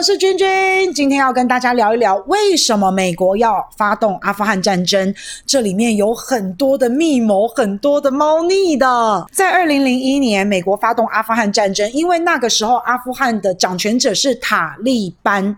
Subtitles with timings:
[0.00, 0.46] 我是君君，
[0.94, 5.14] 今天要跟大家聊一聊为什么美国要发动阿富汗战争，
[5.44, 9.26] 这里面有很多的密谋，很多的猫腻的。
[9.30, 15.54] 在二零零一年，美国发动阿富汗战争，因为那个时候阿富汗的掌权者是塔利班，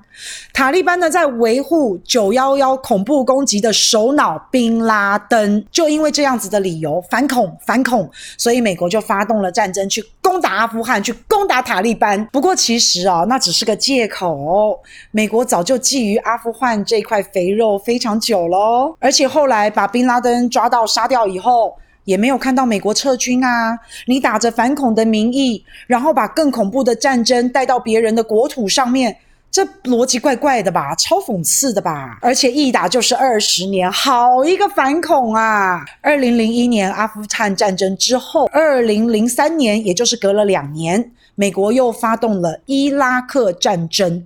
[0.53, 12.27] 塔利班呢在维护九幺幺恐怖攻击的首脑宾拉登，就因为这样子的理由反恐反恐，所以美国就发动了战争去攻打阿富汗，去攻打塔利班。
[12.33, 14.32] 不过其实啊，那只是个借口。
[14.35, 14.79] 哦
[15.11, 23.79] 美国早就觊觎阿富汗这块肥肉非常久喽，而且后来把宾拉登抓到杀掉以后，也没有看到美国撤军啊。
[24.07, 29.17] 你打着反恐的名义，然后把更恐怖的战争带到别人的国土上面，
[29.53, 30.95] 这逻辑怪怪的吧？
[30.95, 32.17] 超讽刺的吧？
[32.23, 35.84] 而且一打就是二十年，好一个反恐啊！
[36.01, 41.12] 二零零一年阿富汗战争之后，二零零三年，也就是隔了两年。
[41.34, 44.25] 美国又发动了伊拉克战争，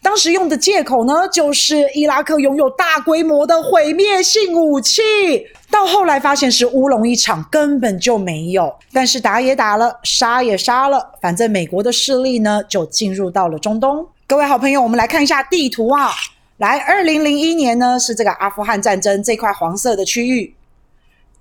[0.00, 5.02] 当时用的借口呢，就是伊拉克拥有大规模的毁灭性武器。
[5.72, 8.72] 到后来发现是乌龙一场，根本就没有。
[8.92, 14.06] 但是打也打了，杀也杀了，反正美国的势力呢，就进入到了中东。
[14.28, 16.10] 各位好朋友，我们来看一下地图啊。
[16.58, 20.54] 来，二零零一年呢，是这个阿富汗战争这块黄色的区域。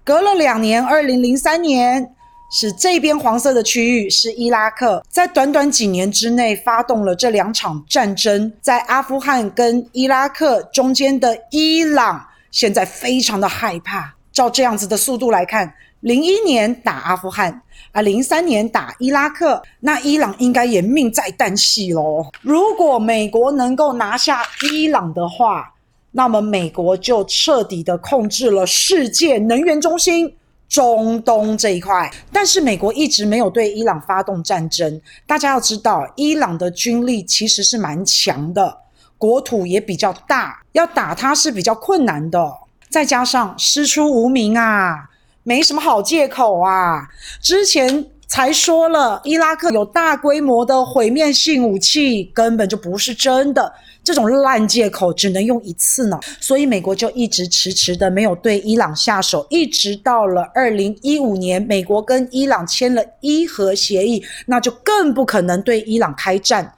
[0.06, 2.14] 隔了两年，二零零三年。
[2.50, 14.16] 是这边黄色的区域是伊拉克，在短短几年之内发动了这两场战争，在阿富汗跟伊拉克中间的伊朗现在非常的害怕。
[14.32, 22.26] 照这样子的速度来看，零一年打阿富汗啊，零三年打伊拉克，那伊朗应该也命在旦夕喽。
[22.42, 25.74] 如果美国能够拿下伊朗的话，
[26.12, 30.34] 那么美国就彻底的控制了世界能源中心。
[30.70, 35.02] 中东这一块，但是美国一直没有对伊朗发动战争。
[35.26, 38.78] 大家要知道，伊朗的军力其实是蛮强的，
[39.18, 42.54] 国土也比较大，要打它是比较困难的。
[42.90, 45.08] 再加上师出无名啊，
[45.48, 47.08] 没什么好借口啊。
[47.42, 53.74] 之前才说了，伊拉克有大规模的毁灭性武器，根本就不是真的。
[54.04, 66.74] 这种烂借口只能用一次呢，所以美国就一直迟迟的没有对伊朗下手，一直到了二零一五年，美国跟伊朗签了伊核协议，那就更不可能对伊朗开战。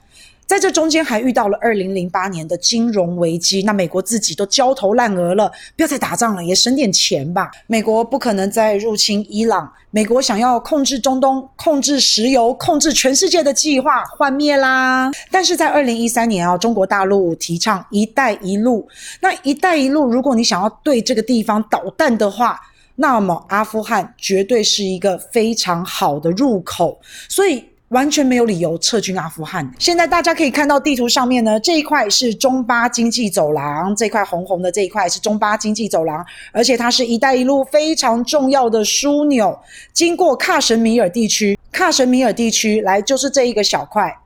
[0.50, 7.48] 在这中间还遇到了二零零八年的金融危机，那美国自己都焦头烂额了，不要再打仗了，也省点钱吧。
[7.68, 15.08] 美国不可能再入侵伊朗，美国想要控制中东、控制石油、控制全世界的计划幻灭啦。
[15.30, 18.88] 但是在二零一三年啊，中国大陆提倡“一带一路”，
[19.22, 22.58] 那“一带一路”，如果你想要对这个地方导弹的话，
[22.96, 27.69] 那么阿富汗绝对是一个非常好的入口，所以。
[27.90, 29.68] 完全没有理由撤军阿富汗。
[29.78, 39.58] 现在大家可以看到地图上面呢，这一块是中巴经济走廊，这块红红的这一块是中巴经济走廊，而且它是一带一路非常重要的枢纽，
[39.92, 44.16] 经过喀什米尔地区，喀什米尔地区来就是这一个小块。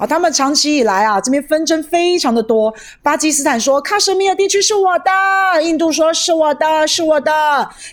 [0.00, 2.72] 啊，他们长期以来啊，这边纷争非常的多。
[3.02, 7.30] 巴基斯坦说喀什米尔地区是我的，印度说是我的，是我的。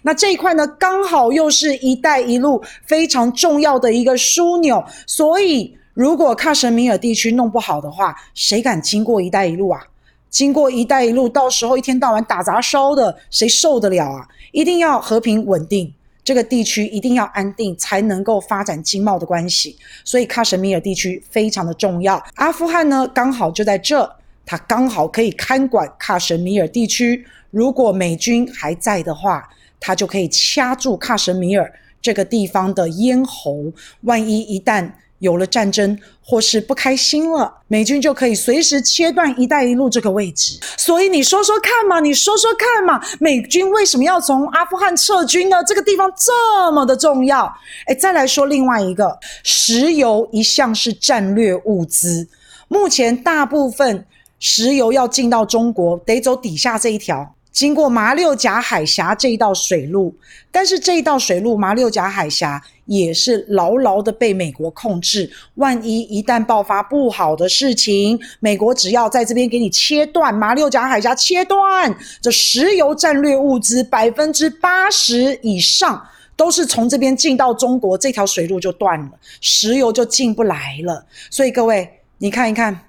[0.04, 9.82] 那这一块呢，刚好又是一带一路非常重要的一个枢纽，所以如果喀什米尔地区弄不好的话，谁敢经过一带一路啊？
[10.30, 14.26] 经过一带一路，到时候一天到晚打砸烧的，谁受得了啊？
[14.54, 15.94] 一定要和平稳定。
[16.28, 22.22] 这个地区一定要安定，才能够发展经贸的关系，所以喀什米尔地区非常的重要。
[22.36, 24.14] 阿富汗呢，刚好就在这，
[24.46, 27.26] 它刚好可以看管喀什米尔地区。
[27.50, 29.48] 如果美军还在的话，
[29.80, 33.72] 它就可以掐住喀什米尔这个地方的咽喉。
[34.02, 40.60] 万一一旦有了战争，或是不开心了，美军就可以随时切断“一带一路”这个位置。
[40.78, 45.64] 所以你说说看嘛，你说说看嘛，美军为什么要从阿富汗撤军呢？
[45.64, 47.52] 这个地方这么的重要。
[47.88, 52.28] 诶，再来说另外一个，石油一向是战略物资，
[52.68, 54.06] 目前大部分
[54.40, 57.34] 石油要进到中国，得走底下这一条。
[57.58, 60.16] 经过马六甲海峡这一道水路，
[60.52, 65.28] 但是这一道水路马六甲海峡也是牢牢的被美国控制。
[65.56, 76.00] 万一一旦爆发不好的事情，美国只要在这边给你切断马六甲海峡，切断这石油战略物资百分之八十以上
[76.36, 79.12] 都是从这边进到中国，这条水路就断了，
[79.42, 81.04] 石油就进不来了。
[81.32, 81.90] 所以各位，
[82.20, 82.80] 你看一看，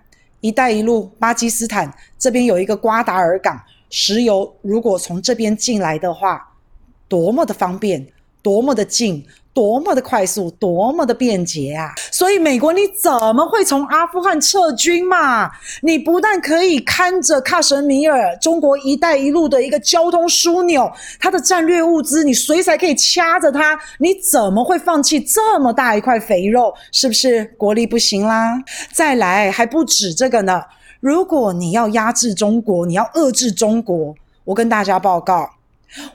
[0.42, 3.58] 一带一路，巴基斯坦这边有一个瓜达尔港。
[3.90, 6.46] 石油如果从这边进来的话，
[7.08, 8.06] 多么的方便，
[8.42, 9.24] 多么的近，
[9.54, 11.94] 多么的快速，多么的便捷啊！
[12.12, 15.50] 所以美国你怎么会从阿富汗撤军嘛？
[15.82, 26.72] 你不但可以看着喀什米尔，中国“一带一路”的一个交通枢纽，它的战略物资，你随时可以掐着它，你怎么会放弃这么大一块肥肉？
[26.92, 28.62] 是不是国力不行啦？
[28.92, 30.62] 再来还不止这个呢。
[31.00, 34.14] 如果你要压制中国，你要遏制中国，
[34.44, 35.50] 我跟大家报告。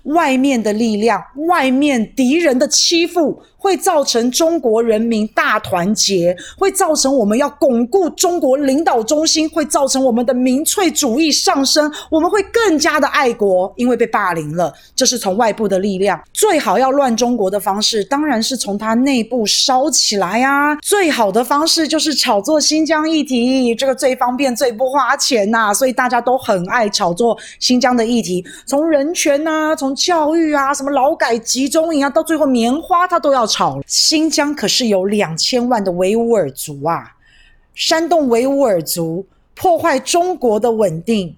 [0.04, 14.74] 外面的力量，外面敌人的欺负，会造成中国人民大团结，会造成我们要巩固中国领导中心，会造成我们的民粹主义上升，我们会更加的爱国，因为被霸凌了。
[14.94, 20.76] 这是从外部的力量，最好要乱中国的方式，当然是从它内部烧起来呀。
[20.82, 33.48] 最好的方式就是炒作新疆议题，这个最方便、最不花钱呐，所以大家都很爱炒作新疆的议题，从人权呐，从教育啊，什么劳改集中营啊，到最后棉花它都要。
[33.54, 37.12] 吵，新疆可是有两千万的维吾尔族啊！
[37.76, 39.24] 煽动维吾尔族，
[39.54, 41.36] 破坏中国的稳定，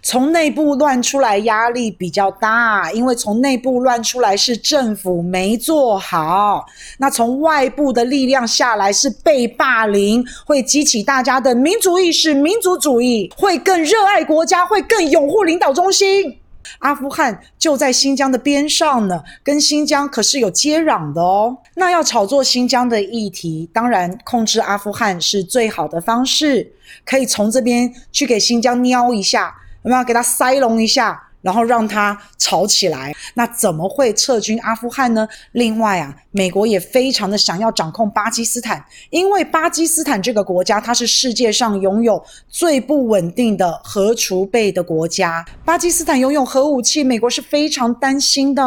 [0.00, 6.64] 从内部乱出来压力比较大，因为从内部乱出来是政府没做好，
[6.98, 16.38] 那从外部的力量下来是被霸凌，会激起大家的民族意识、民族主义，会更热爱国家，会更拥护领导中心。
[16.78, 21.56] 阿富汗就在新疆的边上呢，跟新疆可是有接壤的哦。
[21.74, 26.72] 那要炒作新疆的议题，当然控制阿富汗是最好的方式，
[27.04, 31.22] 可以从这边去给新疆瞄一下，有没有给他塞隆一下？
[31.42, 35.28] 然后让它吵起来，那怎么会撤军阿富汗呢？
[35.52, 45.44] 另外啊，美国也非常的想要掌控巴基斯坦，因为巴基斯坦这个国家，它是世界上拥有最不稳定的核储备的国家。
[45.64, 48.62] 巴基斯坦拥有核武器，美国是非常担心的。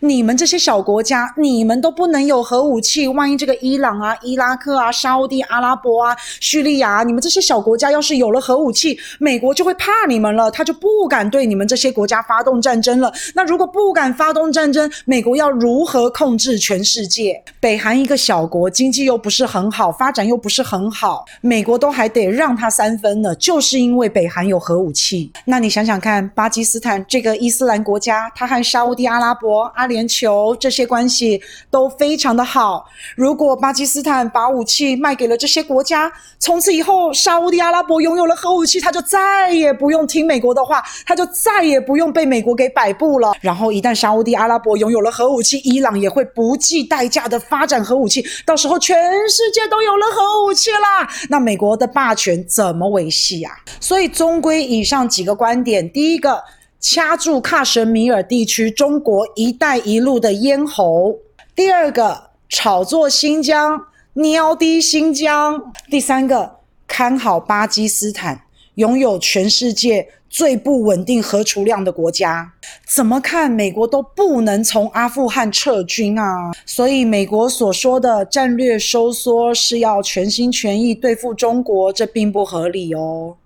[0.00, 11.84] 你们这些小国家，你们都不能有核武器，万一这个伊朗啊、伊拉克啊、沙乌地阿拉伯啊、叙利亚，你们这些小国家要是有了核武器，美国就会怕你们了，他就不敢对你们这些。
[11.84, 17.40] 些国家发动战争了，那如果不敢发动战争，美国要如何控制全全世界？
[17.60, 25.30] 北韩一个小国，经济又不是很好，发展又不是很好，美国都还得让他三分呢，就是因为北韩有核武器。
[25.44, 31.40] 那你想想看，巴基斯坦这个伊斯兰国家，它和沙乌地阿拉伯、阿联酋这些关系
[31.70, 32.84] 都非常的好。
[33.14, 41.84] 如果巴基斯坦把武器卖给了这些国家，从此以后，沙乌地阿拉伯拥有了核武器，他就再也不用听美国的话，他就再也。
[41.84, 43.32] 不用被美国给摆布了。
[43.42, 48.24] 然后一旦沙乌地阿拉伯拥有了核武器，伊朗也会不计代价的发展核武器。
[48.46, 48.96] 到时候全
[49.28, 53.52] 世界都有了核武器啦，那美国的霸权怎么维系啊？
[53.78, 56.42] 所以终归以上几个观点：第一个，
[56.80, 61.18] 掐住喀什米尔地区中国“一带一路”的咽喉；
[61.54, 65.58] 第二个，炒作新疆，尿低新疆；
[65.90, 66.56] 第三个，
[66.86, 68.43] 看好巴基斯坦，
[68.74, 70.08] 拥有全世界。
[70.30, 72.50] 最不稳定核储量的国家，
[72.92, 76.50] 怎么看美国都不能从阿富汗撤军啊！
[76.66, 83.36] 所以美国所说的战略收缩是要全心全意对付中国，这并不合理哦。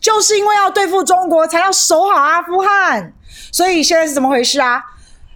[0.00, 3.12] 就是因为要对付中国，才要守好阿富汗。
[3.52, 4.82] 所以现在是怎么回事啊？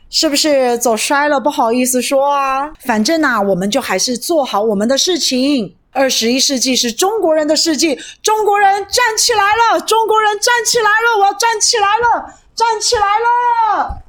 [0.08, 1.38] 是不是走衰了？
[1.38, 2.72] 不好意思说啊。
[2.80, 5.74] 反正啊，我们就还是做好我们的事情。
[5.92, 9.80] 二十一世纪是中国人的世纪，中国人站起来了！
[9.80, 11.18] 中国人站起来了！
[11.20, 12.34] 我要站起来了！
[12.54, 14.02] 站起来了！